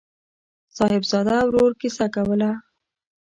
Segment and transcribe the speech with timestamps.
[0.77, 2.51] صاحبزاده ورور کیسه کوله.